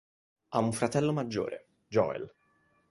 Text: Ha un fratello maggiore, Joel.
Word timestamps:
Ha 0.49 0.57
un 0.59 0.73
fratello 0.73 1.13
maggiore, 1.13 1.67
Joel. 1.87 2.27